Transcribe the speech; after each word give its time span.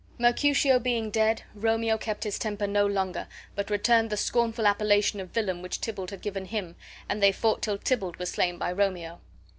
Mercutio 0.17 0.79
being 0.79 1.11
dead, 1.11 1.43
Romeo 1.53 1.95
kept 1.95 2.23
his 2.23 2.39
temper 2.39 2.65
no 2.65 2.87
longer, 2.87 3.27
but 3.53 3.69
returned 3.69 4.09
the 4.09 4.17
scornful 4.17 4.65
appellation 4.65 5.19
of 5.19 5.29
villain 5.29 5.61
which 5.61 5.79
Tybalt 5.79 6.09
had 6.09 6.23
given 6.23 6.45
him, 6.45 6.75
and 7.07 7.21
they 7.21 7.31
fought 7.31 7.61
till 7.61 7.77
Tybalt 7.77 8.17
was 8.17 8.31
slain 8.31 8.57
by 8.57 8.71
Romeo. 8.71 9.21